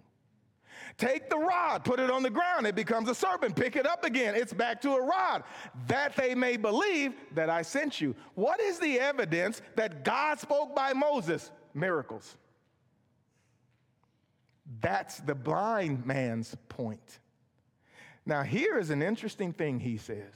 [0.99, 3.55] Take the rod, put it on the ground, it becomes a serpent.
[3.57, 5.45] Pick it up again, it's back to a rod,
[5.87, 8.15] that they may believe that I sent you.
[8.35, 11.51] What is the evidence that God spoke by Moses?
[11.75, 12.37] Miracles.
[14.81, 17.21] That's the blind man's point.
[18.25, 20.35] Now, here is an interesting thing he says.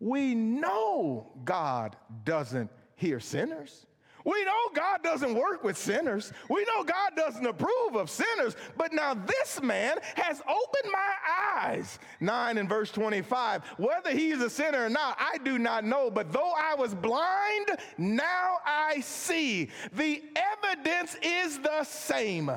[0.00, 3.86] We know God doesn't hear sinners.
[4.24, 6.32] We know God doesn't work with sinners.
[6.48, 8.56] We know God doesn't approve of sinners.
[8.76, 11.12] But now this man has opened my
[11.54, 11.98] eyes.
[12.20, 13.64] 9 and verse 25.
[13.78, 16.10] Whether he's a sinner or not, I do not know.
[16.10, 17.66] But though I was blind,
[17.98, 19.70] now I see.
[19.92, 22.50] The evidence is the same.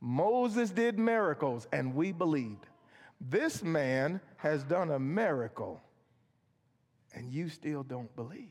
[0.00, 2.66] Moses did miracles, and we believed.
[3.20, 5.82] This man has done a miracle,
[7.14, 8.48] and you still don't believe.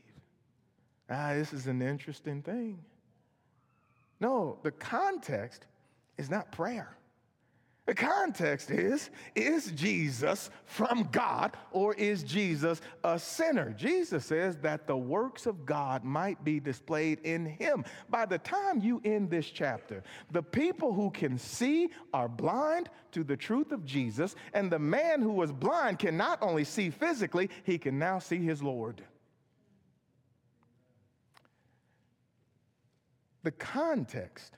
[1.10, 2.78] Ah, this is an interesting thing.
[4.20, 5.66] No, the context
[6.16, 6.96] is not prayer.
[7.86, 13.72] The context is is Jesus from God or is Jesus a sinner?
[13.72, 17.84] Jesus says that the works of God might be displayed in him.
[18.08, 23.24] By the time you end this chapter, the people who can see are blind to
[23.24, 27.50] the truth of Jesus, and the man who was blind can not only see physically,
[27.64, 29.02] he can now see his Lord.
[33.42, 34.54] The context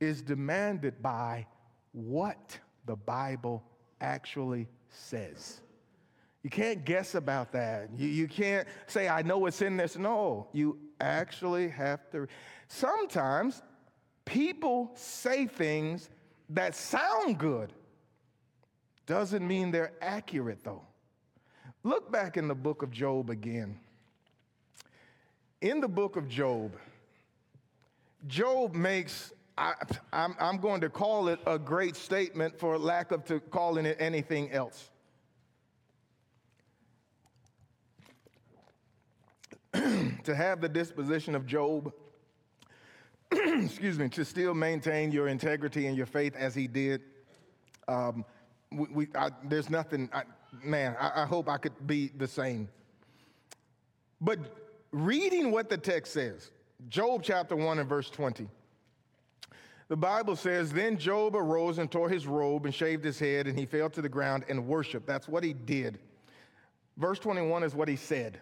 [0.00, 1.46] is demanded by
[1.92, 3.62] what the Bible
[4.00, 5.60] actually says.
[6.42, 7.90] You can't guess about that.
[7.96, 9.96] You, you can't say, I know it's in this.
[9.96, 12.28] No, you actually have to.
[12.68, 13.62] Sometimes
[14.24, 16.10] people say things
[16.50, 17.72] that sound good,
[19.06, 20.82] doesn't mean they're accurate, though.
[21.82, 23.78] Look back in the book of Job again.
[25.60, 26.76] In the book of Job,
[28.26, 29.74] Job makes, I,
[30.12, 34.50] am going to call it a great statement for lack of to calling it anything
[34.52, 34.90] else.
[40.24, 41.92] to have the disposition of Job,
[43.32, 47.02] excuse me, to still maintain your integrity and your faith as he did,
[47.88, 48.24] um,
[48.72, 50.22] we, we I, there's nothing, I,
[50.64, 52.68] man, I, I hope I could be the same.
[54.20, 54.38] But
[54.92, 56.50] reading what the text says,
[56.88, 58.48] Job chapter 1 and verse 20.
[59.88, 63.58] The Bible says, Then Job arose and tore his robe and shaved his head, and
[63.58, 65.06] he fell to the ground and worshiped.
[65.06, 65.98] That's what he did.
[66.96, 68.40] Verse 21 is what he said.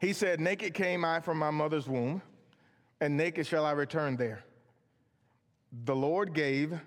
[0.00, 2.22] He said, Naked came I from my mother's womb,
[3.00, 4.44] and naked shall I return there.
[5.84, 6.78] The Lord gave,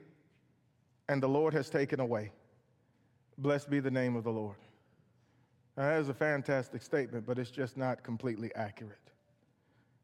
[1.08, 2.32] and the Lord has taken away.
[3.38, 4.58] Blessed be the name of the Lord.
[5.75, 9.09] Now, that is a fantastic statement, but it's just not completely accurate.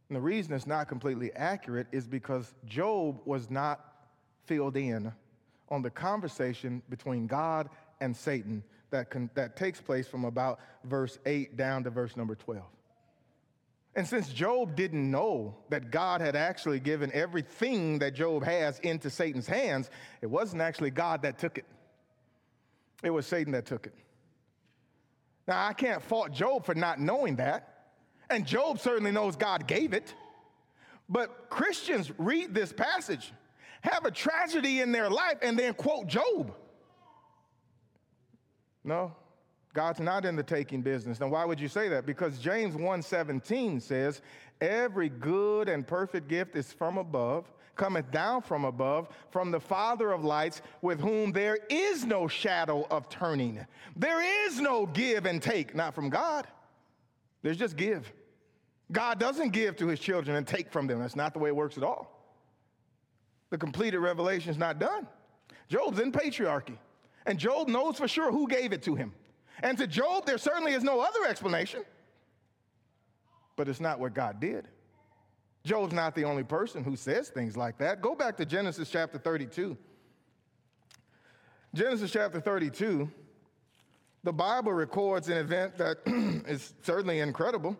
[0.09, 3.79] And the reason it's not completely accurate is because Job was not
[4.45, 5.11] filled in
[5.69, 11.17] on the conversation between God and Satan that, can, that takes place from about verse
[11.25, 12.63] 8 down to verse number 12.
[13.95, 19.09] And since Job didn't know that God had actually given everything that Job has into
[19.09, 19.89] Satan's hands,
[20.21, 21.65] it wasn't actually God that took it,
[23.03, 23.93] it was Satan that took it.
[25.47, 27.74] Now, I can't fault Job for not knowing that.
[28.29, 30.13] And Job certainly knows God gave it.
[31.07, 33.31] But Christians read this passage,
[33.81, 36.55] have a tragedy in their life, and then quote Job.
[38.83, 39.15] No,
[39.73, 41.19] God's not in the taking business.
[41.19, 42.05] Now, why would you say that?
[42.05, 44.21] Because James 1:17 says,
[44.61, 50.11] "Every good and perfect gift is from above, cometh down from above, from the Father
[50.11, 53.65] of lights, with whom there is no shadow of turning.
[53.95, 56.47] There is no give and take, not from God.
[57.45, 58.11] There's just give.
[58.91, 60.99] God doesn't give to his children and take from them.
[60.99, 62.11] That's not the way it works at all.
[63.51, 65.07] The completed revelation is not done.
[65.69, 66.75] Job's in patriarchy,
[67.27, 69.13] and Job knows for sure who gave it to him.
[69.61, 71.83] And to Job, there certainly is no other explanation,
[73.57, 74.67] but it's not what God did.
[75.63, 78.01] Job's not the only person who says things like that.
[78.01, 79.77] Go back to Genesis chapter 32.
[81.75, 83.07] Genesis chapter 32,
[84.25, 85.97] the Bible records an event that
[86.47, 87.77] is certainly incredible.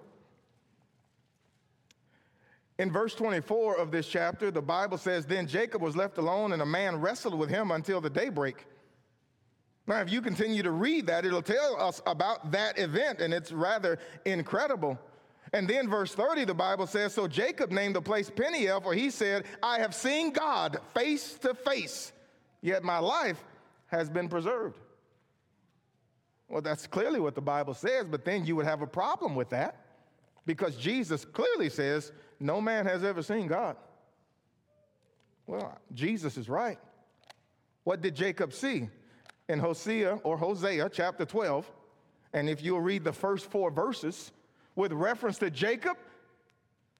[2.77, 6.61] In verse 24 of this chapter, the Bible says, Then Jacob was left alone, and
[6.61, 8.67] a man wrestled with him until the daybreak.
[9.87, 13.51] Now, if you continue to read that, it'll tell us about that event, and it's
[13.51, 14.99] rather incredible.
[15.51, 19.09] And then, verse 30, the Bible says, So Jacob named the place Peniel, for he
[19.09, 22.11] said, I have seen God face to face,
[22.61, 23.43] yet my life
[23.87, 24.77] has been preserved.
[26.47, 29.49] Well, that's clearly what the Bible says, but then you would have a problem with
[29.49, 29.85] that
[30.45, 33.77] because Jesus clearly says, No man has ever seen God.
[35.47, 36.77] Well, Jesus is right.
[37.83, 38.89] What did Jacob see?
[39.47, 41.69] In Hosea or Hosea chapter 12,
[42.33, 44.31] and if you'll read the first four verses
[44.75, 45.97] with reference to Jacob,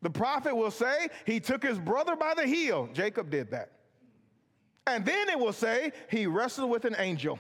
[0.01, 2.88] the prophet will say he took his brother by the heel.
[2.93, 3.71] Jacob did that.
[4.86, 7.39] And then it will say he wrestled with an angel.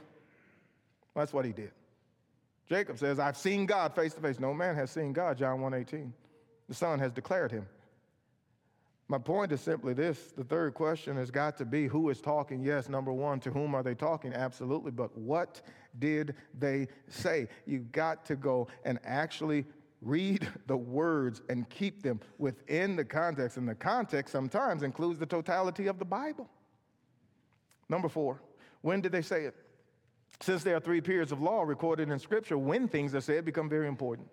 [1.15, 1.71] That's what he did.
[2.67, 4.39] Jacob says, I've seen God face to face.
[4.39, 6.11] No man has seen God, John 1:18.
[6.67, 7.67] The Son has declared him.
[9.07, 12.63] My point is simply this the third question has got to be who is talking?
[12.63, 14.33] Yes, number one, to whom are they talking?
[14.33, 14.89] Absolutely.
[14.89, 15.61] But what
[15.99, 17.47] did they say?
[17.67, 19.65] You've got to go and actually
[20.01, 23.57] read the words and keep them within the context.
[23.57, 26.49] And the context sometimes includes the totality of the Bible.
[27.89, 28.41] Number four,
[28.81, 29.55] when did they say it?
[30.41, 33.69] Since there are three periods of law recorded in Scripture, when things are said become
[33.69, 34.27] very important.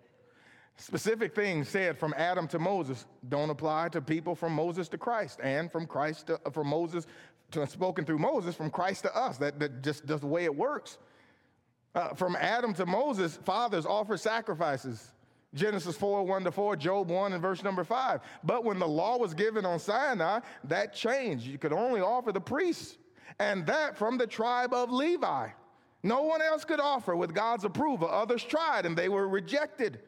[0.77, 5.39] Specific things said from Adam to Moses don't apply to people from Moses to Christ,
[5.43, 7.05] and from Christ to, from Moses
[7.51, 9.37] to spoken through Moses from Christ to us.
[9.37, 10.97] That, that just does the way it works.
[11.95, 15.11] Uh, from Adam to Moses, fathers offer sacrifices.
[15.53, 18.21] Genesis 4, 1 to 4, Job 1 and verse number 5.
[18.43, 21.45] But when the law was given on Sinai, that changed.
[21.45, 22.97] You could only offer the priests,
[23.37, 25.49] and that from the tribe of Levi.
[26.03, 28.09] No one else could offer with God's approval.
[28.09, 29.99] Others tried and they were rejected.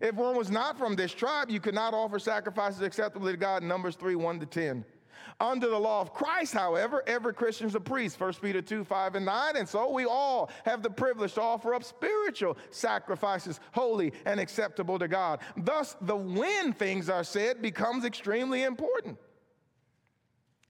[0.00, 3.62] If one was not from this tribe, you could not offer sacrifices acceptably to God.
[3.62, 4.84] Numbers 3 1 to 10.
[5.40, 9.16] Under the law of Christ, however, every Christian is a priest, 1 Peter 2 5
[9.16, 9.56] and 9.
[9.56, 14.98] And so we all have the privilege to offer up spiritual sacrifices, holy and acceptable
[14.98, 15.40] to God.
[15.56, 19.18] Thus, the when things are said becomes extremely important.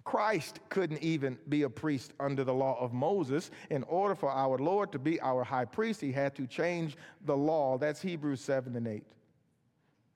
[0.04, 3.50] Christ couldn't even be a priest under the law of Moses.
[3.70, 7.36] In order for our Lord to be our high priest, he had to change the
[7.36, 7.78] law.
[7.78, 9.04] That's Hebrews 7 and 8.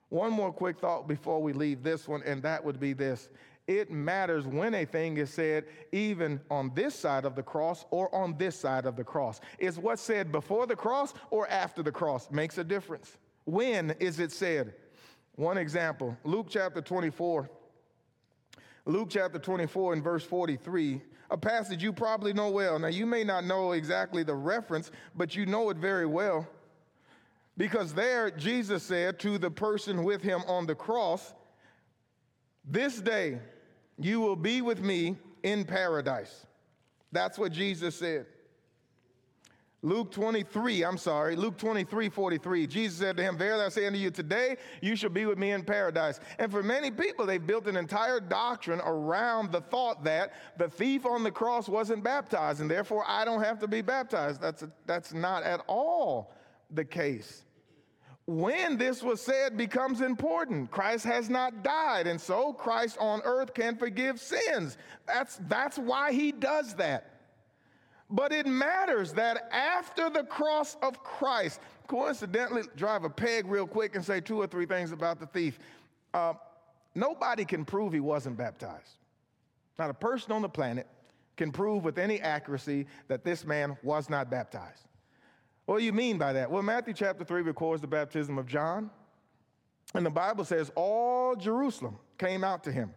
[0.09, 3.29] One more quick thought before we leave this one, and that would be this.
[3.67, 8.15] It matters when a thing is said, even on this side of the cross or
[8.15, 9.41] on this side of the cross.
[9.59, 13.17] Is what's said before the cross or after the cross makes a difference.
[13.45, 14.75] When is it said?
[15.35, 17.51] One example Luke chapter 24.
[18.89, 22.79] Luke chapter 24 and verse 43, a passage you probably know well.
[22.79, 26.47] Now, you may not know exactly the reference, but you know it very well.
[27.57, 31.35] Because there, Jesus said to the person with him on the cross,
[32.65, 33.41] This day
[33.99, 36.47] you will be with me in paradise.
[37.11, 38.27] That's what Jesus said.
[39.87, 42.67] Luke 23, I'm sorry, Luke 23, 43.
[42.67, 45.53] Jesus said to him, Verily I say unto you, today you shall be with me
[45.53, 46.19] in paradise.
[46.41, 51.07] And for many people, they've built an entire doctrine around the thought that the thief
[51.07, 54.41] on the cross wasn't baptized, and therefore I don't have to be baptized.
[54.41, 56.35] That's, a, that's not at all
[56.73, 57.45] the case.
[58.25, 60.69] When this was said becomes important.
[60.73, 64.79] Christ has not died, and so Christ on earth can forgive sins.
[65.07, 67.16] That's, that's why he does that.
[68.09, 73.97] But it matters that after the cross of Christ, coincidentally, drive a peg real quick
[73.97, 75.59] and say two or three things about the thief.
[76.15, 76.35] Uh,
[76.95, 78.99] nobody can prove he wasn't baptized.
[79.79, 80.87] Not a person on the planet
[81.37, 84.87] can prove with any accuracy that this man was not baptized.
[85.67, 86.51] What do you mean by that?
[86.51, 88.89] Well, Matthew chapter 3 records the baptism of John.
[89.95, 92.95] And the Bible says all Jerusalem came out to him.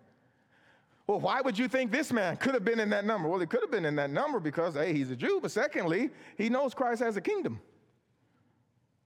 [1.10, 3.28] Well, why would you think this man could have been in that number?
[3.28, 6.12] Well, he could have been in that number because, A, he's a Jew, but secondly,
[6.38, 7.60] he knows Christ has a kingdom.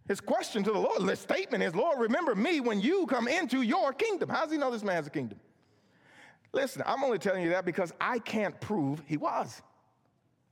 [0.10, 3.62] His question to the Lord, his statement is, Lord, remember me when you come into
[3.62, 4.28] your kingdom.
[4.28, 5.39] How does he know this man has a kingdom?
[6.51, 9.62] Listen, I'm only telling you that because I can't prove he was.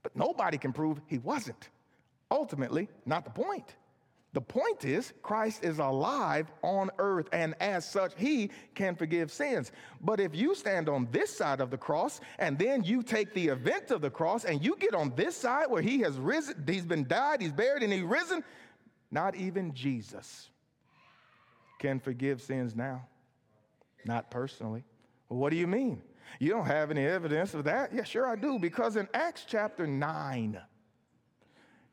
[0.03, 1.67] But nobody can prove he wasn't.
[2.31, 3.75] Ultimately, not the point.
[4.33, 9.73] The point is, Christ is alive on earth, and as such, he can forgive sins.
[9.99, 13.49] But if you stand on this side of the cross, and then you take the
[13.49, 16.85] event of the cross, and you get on this side where he has risen, he's
[16.85, 18.41] been died, he's buried, and he's risen,
[19.11, 20.49] not even Jesus
[21.79, 23.05] can forgive sins now.
[24.05, 24.85] Not personally.
[25.27, 26.01] Well, what do you mean?
[26.39, 27.93] You don't have any evidence of that?
[27.93, 30.61] Yeah, sure I do, because in Acts chapter 9,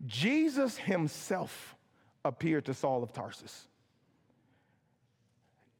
[0.06, 1.74] Jesus himself
[2.24, 3.66] appeared to Saul of Tarsus.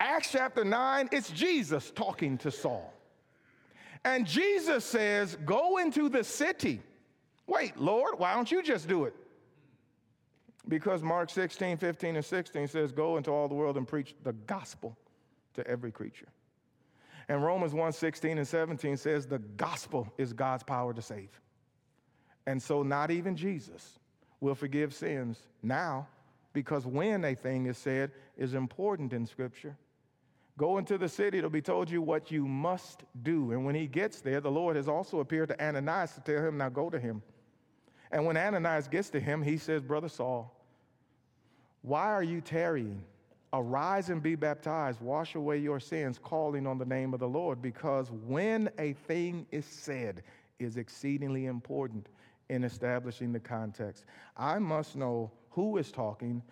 [0.01, 2.93] Acts chapter 9, it's Jesus talking to Saul.
[4.05, 6.81] And Jesus says, Go into the city.
[7.47, 9.15] Wait, Lord, why don't you just do it?
[10.69, 14.33] Because Mark 16, 15, and 16 says, Go into all the world and preach the
[14.33, 14.97] gospel
[15.55, 16.29] to every creature.
[17.29, 21.41] And Romans 1, 16 and 17 says, The gospel is God's power to save.
[22.47, 23.99] And so, not even Jesus
[24.41, 26.07] will forgive sins now
[26.59, 29.77] because when a thing is said is important in Scripture.
[30.57, 33.53] Go into the city, it'll be told you what you must do.
[33.53, 36.59] And when he gets there, the Lord has also appeared to Ananias to tell him,
[36.59, 37.23] Now go to him.
[38.11, 40.53] And when Ananias gets to him, he says, Brother Saul,
[41.83, 43.05] why are you tarrying?
[43.53, 47.63] Arise and be baptized, wash away your sins, calling on the name of the Lord,
[47.63, 50.25] because when a thing is said
[50.59, 52.09] is exceedingly important
[52.49, 54.07] in establishing the context.
[54.37, 56.43] I must know who is talking,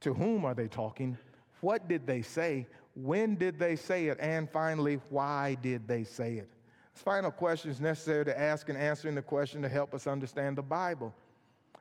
[0.00, 1.16] to whom are they talking,
[1.60, 6.34] what did they say, when did they say it, and finally, why did they say
[6.34, 6.50] it?
[6.92, 10.58] This final question is necessary to ask and answering the question to help us understand
[10.58, 11.14] the Bible.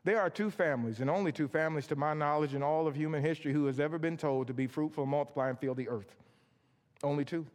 [0.04, 3.22] There are two families, and only two families to my knowledge in all of human
[3.22, 6.16] history, who has ever been told to be fruitful, multiply, and fill the earth.
[7.04, 7.46] Only two.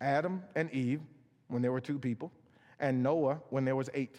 [0.00, 1.00] Adam and Eve,
[1.48, 2.30] when there were two people,
[2.78, 4.16] and Noah, when there was eight.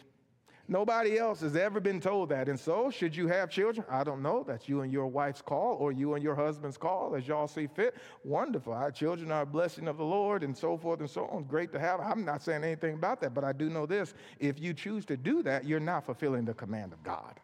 [0.71, 2.47] Nobody else has ever been told that.
[2.47, 3.85] And so, should you have children?
[3.91, 4.45] I don't know.
[4.47, 7.67] That's you and your wife's call or you and your husband's call as y'all see
[7.67, 7.97] fit.
[8.23, 8.71] Wonderful.
[8.71, 11.43] Our children are a blessing of the Lord and so forth and so on.
[11.43, 11.99] Great to have.
[11.99, 14.13] I'm not saying anything about that, but I do know this.
[14.39, 17.37] If you choose to do that, you're not fulfilling the command of God.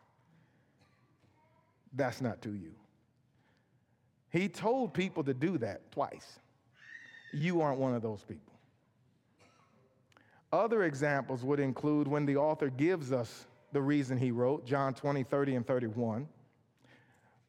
[1.91, 2.75] That's not to you.
[4.30, 6.39] He told people to do that twice.
[7.34, 8.46] You aren't one of those people.
[10.51, 15.23] Other examples would include when the author gives us the reason he wrote, John 20,
[15.23, 16.27] 30, and 31.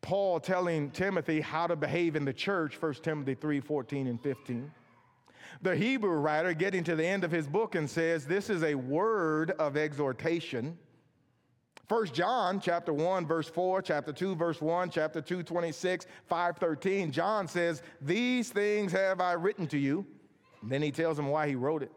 [0.00, 4.70] Paul telling Timothy how to behave in the church, 1 Timothy 3, 14, and 15.
[5.62, 8.74] The Hebrew writer getting to the end of his book and says, This is a
[8.74, 10.78] word of exhortation.
[11.88, 17.10] 1 John chapter 1 verse 4, chapter 2 verse 1, chapter 2 26, 513.
[17.10, 20.06] John says, "These things have I written to you."
[20.60, 21.90] And then he tells him why he wrote it.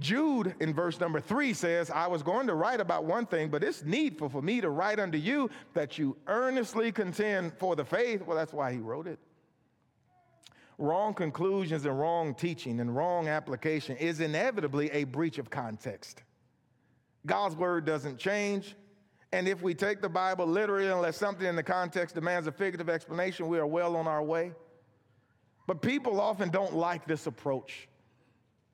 [0.00, 3.62] Jude in verse number three says, I was going to write about one thing, but
[3.62, 8.22] it's needful for me to write unto you that you earnestly contend for the faith.
[8.26, 9.18] Well, that's why he wrote it.
[10.78, 16.24] Wrong conclusions and wrong teaching and wrong application is inevitably a breach of context.
[17.24, 18.74] God's word doesn't change.
[19.32, 22.88] And if we take the Bible literally, unless something in the context demands a figurative
[22.88, 24.52] explanation, we are well on our way.
[25.66, 27.88] But people often don't like this approach.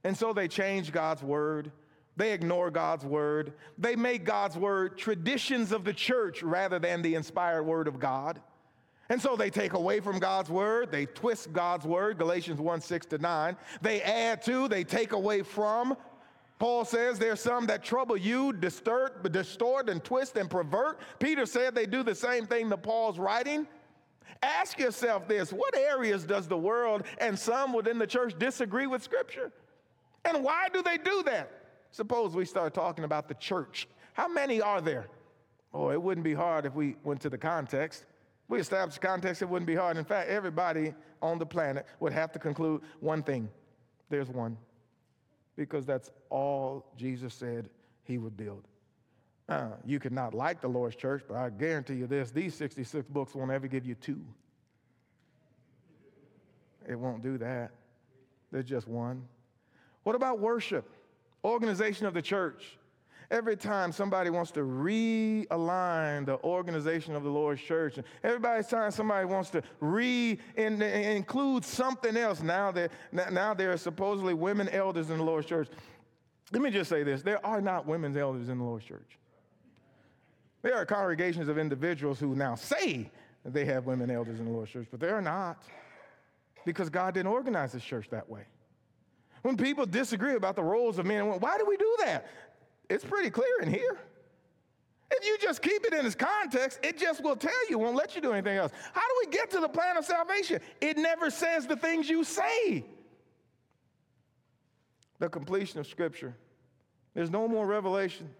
[0.04, 1.72] And so they change God's word.
[2.16, 3.54] They ignore God's word.
[3.78, 8.40] They make God's word traditions of the church rather than the inspired word of God.
[9.08, 13.06] And so they take away from God's word, they twist God's word, Galatians 1 6
[13.06, 13.56] to 9.
[13.82, 15.96] They add to, they take away from.
[16.60, 21.00] Paul says there's some that trouble you, distort, distort and twist and pervert.
[21.18, 23.66] Peter said they do the same thing that Paul's writing.
[24.42, 29.02] Ask yourself this what areas does the world and some within the church disagree with
[29.02, 29.50] Scripture?
[30.24, 31.50] And why do they do that?
[31.90, 33.88] Suppose we start talking about the church.
[34.12, 35.08] How many are there?
[35.72, 38.06] Oh, it wouldn't be hard if we went to the context.
[38.48, 39.96] We established context, it wouldn't be hard.
[39.96, 40.92] In fact, everybody
[41.22, 43.48] on the planet would have to conclude one thing
[44.08, 44.56] there's one.
[45.56, 47.70] Because that's all Jesus said
[48.02, 48.64] he would build.
[49.48, 53.08] Uh, you could not like the Lord's church, but I guarantee you this these 66
[53.08, 54.20] books won't ever give you two.
[56.88, 57.72] It won't do that.
[58.50, 59.22] There's just one.
[60.02, 60.90] What about worship?
[61.44, 62.78] Organization of the church.
[63.30, 68.90] Every time somebody wants to realign the organization of the Lord's church, and every time
[68.90, 75.18] somebody wants to re-include something else, now there, now there are supposedly women elders in
[75.18, 75.68] the Lord's church.
[76.50, 79.18] Let me just say this there are not women's elders in the Lord's church.
[80.62, 83.10] There are congregations of individuals who now say
[83.44, 85.62] they have women elders in the Lord's church, but they are not
[86.64, 88.42] because God didn't organize this church that way.
[89.42, 92.26] When people disagree about the roles of men and women, why do we do that?
[92.88, 93.98] It's pretty clear in here.
[95.10, 98.14] If you just keep it in its context, it just will tell you, won't let
[98.14, 98.70] you do anything else.
[98.92, 100.60] How do we get to the plan of salvation?
[100.80, 102.84] It never says the things you say.
[105.18, 106.34] The completion of Scripture.
[107.14, 108.30] There's no more revelation.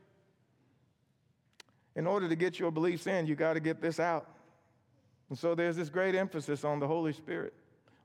[1.97, 4.29] In order to get your beliefs in, you got to get this out.
[5.29, 7.53] And so there's this great emphasis on the Holy Spirit.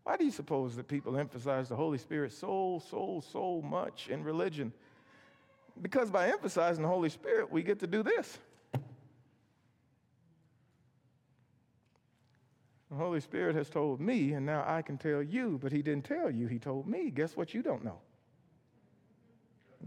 [0.05, 4.23] Why do you suppose that people emphasize the Holy Spirit so, so, so much in
[4.23, 4.71] religion?
[5.81, 8.37] Because by emphasizing the Holy Spirit, we get to do this.
[12.91, 16.05] The Holy Spirit has told me, and now I can tell you, but He didn't
[16.05, 17.09] tell you, He told me.
[17.09, 17.97] Guess what you don't know?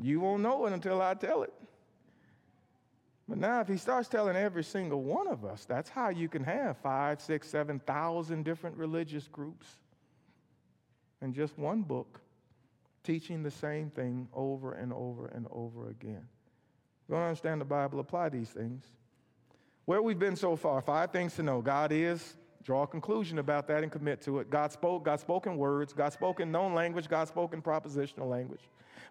[0.02, 1.54] You won't know it until I tell it.
[3.28, 6.42] But now, if He starts telling every single one of us, that's how you can
[6.42, 9.76] have five, six, seven thousand different religious groups
[11.22, 12.20] in just one book,
[13.04, 16.26] teaching the same thing over and over and over again.
[17.08, 18.84] You don't understand the Bible, apply these things.
[19.86, 21.62] Where we've been so far, five things to know.
[21.62, 22.36] God is,
[22.68, 24.50] draw a conclusion about that and commit to it.
[24.50, 28.60] God spoke, God spoken words, God spoken known language, God spoken propositional language.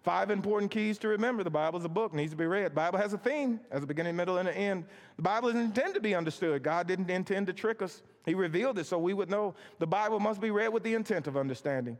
[0.04, 1.42] Five important keys to remember.
[1.42, 2.66] The Bible is a book, needs to be read.
[2.66, 4.84] The Bible has a theme, has a beginning, middle, and an end.
[5.16, 6.62] The Bible is intended to be understood.
[6.62, 8.02] God didn't intend to trick us.
[8.24, 11.26] He revealed it so we would know the Bible must be read with the intent
[11.26, 11.98] of understanding.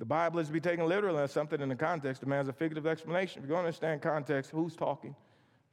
[0.00, 2.88] The Bible is to be taken literally as something in the context demands a figurative
[2.88, 3.44] explanation.
[3.44, 5.14] If you don't understand context, who's talking?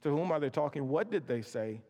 [0.03, 0.87] To whom are they talking?
[0.89, 1.81] What did they say?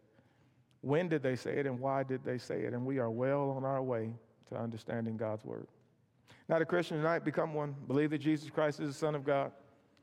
[0.84, 1.66] When did they say it?
[1.66, 2.74] And why did they say it?
[2.74, 4.12] And we are well on our way
[4.50, 5.66] to understanding God's word.
[6.50, 7.74] Now, the Christian tonight, become one.
[7.88, 9.54] Believe that Jesus Christ is the Son of God.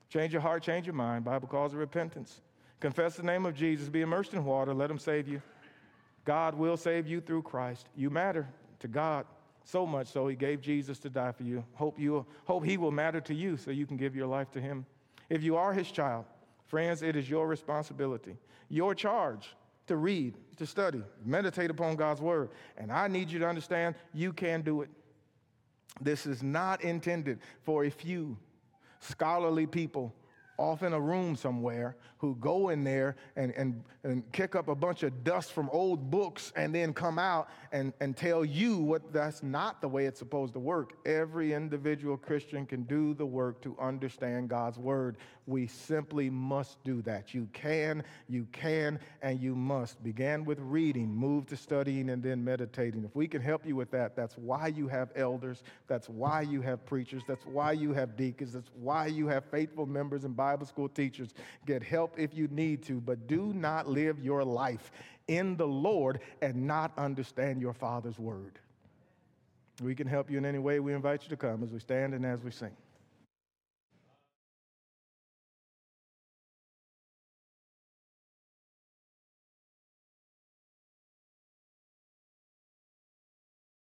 [0.09, 1.25] Change your heart, change your mind.
[1.25, 2.41] Bible calls it repentance.
[2.81, 5.43] Confess the name of Jesus, be immersed in water, let him save you.
[6.25, 7.87] God will save you through Christ.
[7.95, 9.27] You matter to God
[9.65, 11.63] so much so he gave Jesus to die for you.
[11.75, 14.61] Hope you hope he will matter to you so you can give your life to
[14.61, 14.87] him.
[15.29, 16.25] If you are his child,
[16.67, 18.37] friends, it is your responsibility,
[18.71, 19.55] your charge
[19.91, 22.51] to read, to study, meditate upon God's word.
[22.79, 24.89] And I need you to understand you can do it.
[26.01, 28.39] This is not intended for a few
[29.01, 30.15] scholarly people
[30.59, 34.75] off in a room somewhere who go in there and, and, and kick up a
[34.75, 39.13] bunch of dust from old books and then come out and, and tell you what
[39.13, 40.93] that's not the way it's supposed to work.
[41.05, 45.17] Every individual Christian can do the work to understand God's word.
[45.51, 47.35] We simply must do that.
[47.35, 50.03] You can, you can, and you must.
[50.05, 53.05] Begin with reading, move to studying, and then meditating.
[53.05, 56.61] If we can help you with that, that's why you have elders, that's why you
[56.61, 60.61] have preachers, that's why you have deacons, that's why you have faithful members and Bible
[60.61, 61.33] Bible school teachers.
[61.65, 64.93] Get help if you need to, but do not live your life
[65.27, 68.59] in the Lord and not understand your Father's word.
[69.83, 70.81] We can help you in any way.
[70.81, 72.77] We invite you to come as we stand and as we sing.